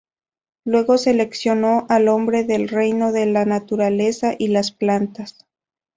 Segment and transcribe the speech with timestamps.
[0.65, 5.45] Luego seleccionó al Hombre del reino de la Naturaleza y las plantas.